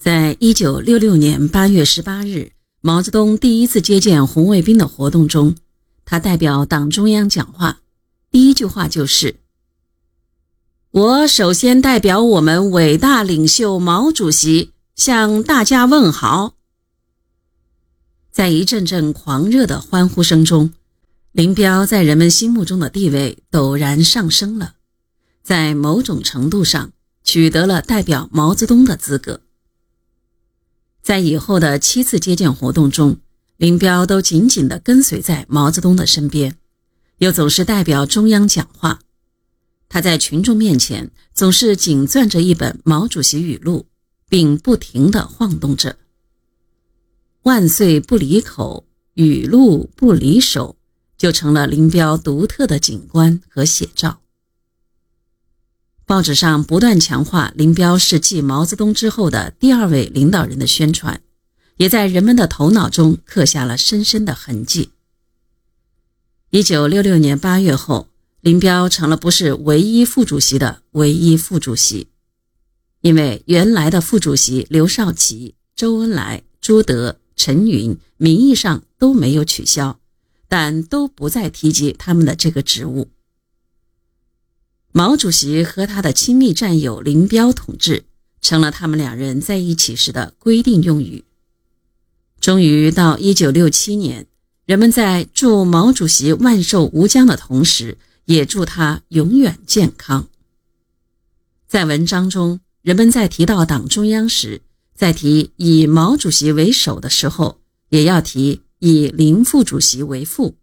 [0.00, 5.54] 在一九六六年八月十八日，毛泽东第一次接见红卫兵的活动中，
[6.06, 7.80] 他代表党中央讲话，
[8.30, 9.36] 第一句话就是
[10.90, 16.54] ：“我首先代表我们伟大领袖毛主席向大家问好。”
[18.32, 20.72] 在一阵阵狂热的欢呼声中，
[21.32, 24.76] 林彪在人们心目中的地位陡然上升了，
[25.42, 26.92] 在某种程度上
[27.22, 29.42] 取得了代表毛泽东的资格。
[31.10, 33.16] 在以后的七次接见活动中，
[33.56, 36.54] 林彪都紧紧地跟随在毛泽东的身边，
[37.18, 39.00] 又总是代表中央讲话。
[39.88, 43.86] 他在群众面前总是紧攥着一本毛主席语录，
[44.28, 45.96] 并不停地晃动着。
[47.42, 50.76] 万岁不离口，语录不离手，
[51.18, 54.20] 就成了林彪独特的景观和写照。
[56.10, 61.22] 报纸上不断强化林彪是继毛泽东之后的第二位领导人的宣传，
[61.76, 64.90] 也在人们的头脑中刻下了深深的痕迹。
[66.50, 68.08] 一九六六年八月后，
[68.40, 72.08] 林彪成了不是唯一副主席的唯一副主席，
[73.02, 80.00] 因为原来的副主席刘少奇、周恩来、朱德、陈云名义上都没有取消，
[80.48, 83.10] 但都不再提及他们的这个职务。
[84.92, 88.04] 毛主席和他的亲密战友林彪同志
[88.40, 91.24] 成了他们两人在一起时的规定用语。
[92.40, 94.26] 终于到一九六七年，
[94.66, 100.26] 人们在祝毛主席万寿无疆的同时，也祝他永远健康。
[101.68, 104.62] 在文章中，人们在提到党中央时，
[104.96, 107.60] 在提以毛主席为首的时候，
[107.90, 110.56] 也要提以林副主席为副。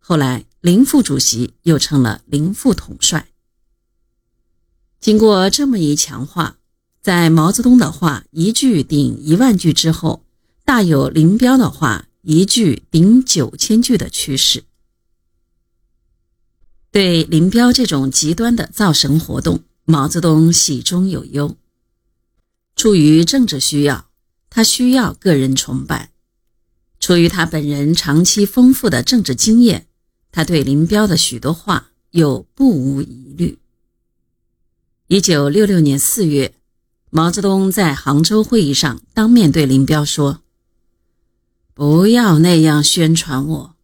[0.00, 0.47] 后来。
[0.60, 3.28] 林副主席又成了林副统帅。
[5.00, 6.58] 经过这么一强化，
[7.00, 10.24] 在毛泽东的话一句顶一万句之后，
[10.64, 14.64] 大有林彪的话一句顶九千句的趋势。
[16.90, 21.56] 对林彪这种极端的造神活动，毛泽东喜中有忧。
[22.74, 24.10] 出于政治需要，
[24.50, 26.10] 他需要个人崇拜；
[26.98, 29.87] 出于他本人长期丰富的政治经验。
[30.30, 33.58] 他对林彪的许多话又不无疑虑。
[35.06, 36.54] 一九六六年四月，
[37.10, 40.42] 毛泽东在杭州会议上当面对林彪说
[41.72, 43.74] ：“不要那样宣传我。”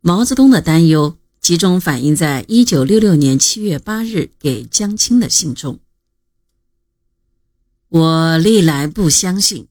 [0.00, 5.80] 毛泽东的担忧集中反映在一九六六年七月八日给江青的信中
[7.88, 9.66] ：“我历来不相信，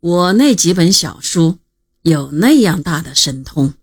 [0.00, 1.58] 我那几本小书
[2.02, 3.74] 有那样大的神通。”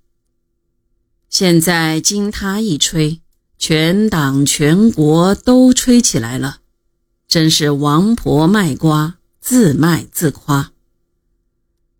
[1.31, 3.21] 现在经他一吹，
[3.57, 6.59] 全党全国都吹起来了，
[7.25, 10.73] 真是王婆卖瓜，自卖自夸。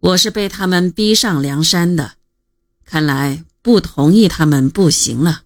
[0.02, 2.16] 我是被他们逼上梁山的，
[2.84, 5.44] 看来不同意他们不行了。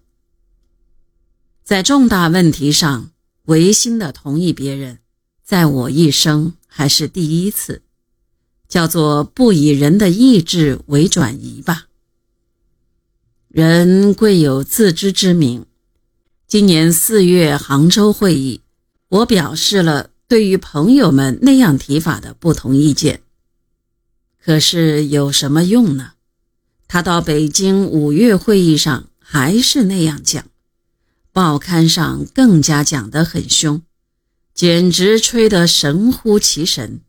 [1.62, 3.12] 在重大问题上
[3.44, 4.98] 违心的同意别人，
[5.44, 7.82] 在我一生还是第一次，
[8.68, 11.85] 叫做不以人的意志为转移吧。
[13.56, 15.64] 人贵有自知之明。
[16.46, 18.60] 今年四月杭州会议，
[19.08, 23.22] 我表示了对于朋友们那样提法的不同意见。
[24.44, 26.12] 可是有什么用呢？
[26.86, 30.44] 他到北京五月会议上还是那样讲，
[31.32, 33.80] 报刊上更加讲得很凶，
[34.52, 37.00] 简直吹得神乎其神。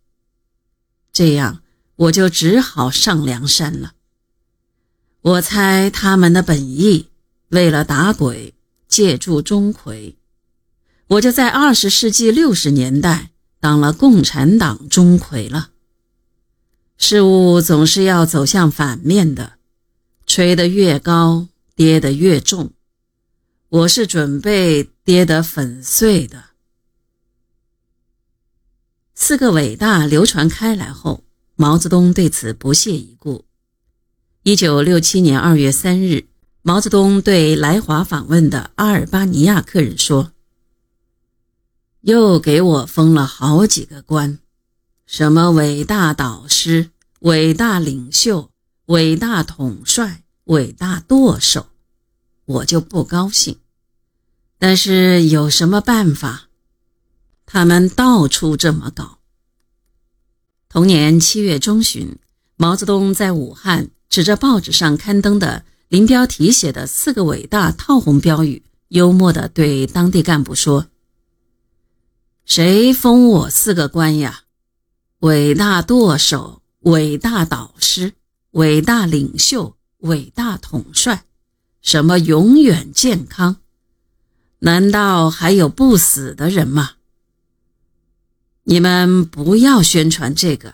[1.12, 1.62] 这样
[1.98, 3.96] 我就只好上梁山了。
[5.22, 7.10] 我猜他们的本意，
[7.50, 8.54] 为了打鬼，
[8.88, 10.16] 借助钟馗，
[11.08, 15.72] 我就在二十世纪六十年代当了共产党钟馗了。
[16.98, 19.54] 事物总是要走向反面的，
[20.26, 22.72] 吹得越高，跌得越重。
[23.70, 26.46] 我是准备跌得粉碎的。
[29.14, 31.24] 四个伟大流传开来后，
[31.56, 33.47] 毛泽东对此不屑一顾。
[34.48, 36.26] 一九六七年二月三日，
[36.62, 40.32] 毛泽东对来华访问的阿尔巴尼亚客人说
[42.00, 44.40] ：“又给我封了好几个官，
[45.06, 48.50] 什么伟大导师、伟大领袖、
[48.86, 51.68] 伟大统帅、伟大舵手，
[52.46, 53.58] 我就不高兴。
[54.58, 56.48] 但是有什么办法？
[57.46, 59.20] 他们到处这么搞。”
[60.72, 62.18] 同年七月中旬，
[62.56, 63.90] 毛泽东在武汉。
[64.18, 70.88] 指着报纸上刊登的林彪题写的四个伟大套红标语，幽默地对当地干部说
[72.44, 74.46] ：“谁封我四个官呀？
[75.20, 78.14] 伟大舵手，伟大导师，
[78.54, 81.26] 伟大领袖，伟大统帅，
[81.84, 83.58] 什么永远健康？
[84.62, 86.94] 难道还有不死的人吗？
[88.64, 90.74] 你们不要宣传这个，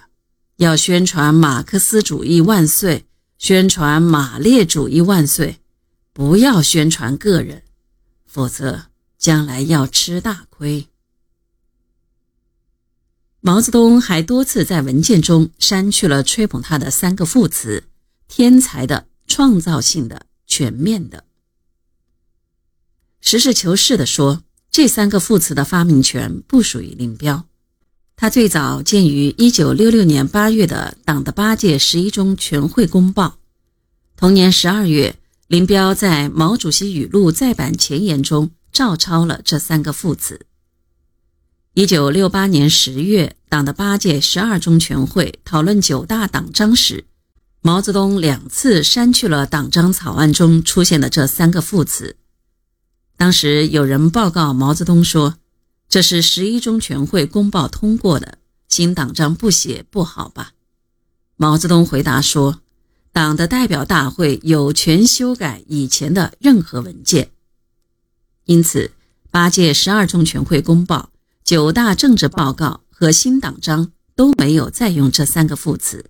[0.55, 3.05] 要宣传马克思主义万岁，
[3.43, 5.59] 宣传马列主义万岁，
[6.13, 7.63] 不要宣传个人，
[8.25, 8.85] 否则
[9.17, 10.87] 将来要吃大亏。
[13.41, 17.83] 毛泽东还多次在文件中删去了吹捧他的三个副词：
[18.29, 21.25] 天才的、创造性的、全面的。
[23.19, 24.41] 实事求是地说，
[24.71, 27.45] 这三个副词的发明权不属于林彪。
[28.15, 33.37] 他最早见于1966年8月的党的八届十一中全会公报。
[34.15, 35.15] 同年12月，
[35.47, 40.45] 林彪在毛主席语录再版前言中照抄了这三个副词。
[41.75, 47.05] 1968年10月，党的八届十二中全会讨论九大党章时，
[47.61, 52.15] 毛泽东两次删去了党章草案中出现的这三个副词。
[53.17, 55.35] 当时有人报告毛泽东说
[55.93, 60.53] ：“这是十一中全会公报通过的，新党章不写不好吧？”
[61.37, 62.61] 毛泽东回答说
[63.13, 67.29] ：“党的代表大会有权修改以前的任何文件。”
[68.45, 68.89] 因此，
[69.29, 71.11] 八届十二中全会公报。
[71.43, 76.05] 九大政治报告和新党章都没有再用这三个副词。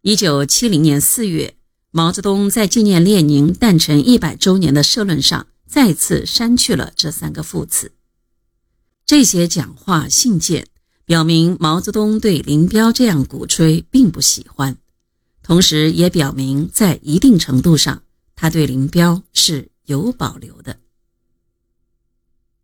[0.00, 1.56] 一九七零年四月，
[1.90, 7.92] 毛泽东在纪念列宁诞辰一百周年的社论上再次删去了这三个副词。
[9.08, 10.66] 这些讲话信件
[11.06, 14.76] 表明，毛泽东对林彪这样鼓吹并不喜欢，
[15.42, 18.02] 同时也表明在一定程度上，
[18.36, 20.78] 他对林彪是有保留的。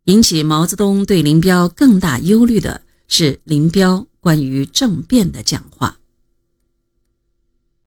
[0.03, 5.97] 引起毛泽东对林彪更大忧虑的是林彪关于政变的讲话。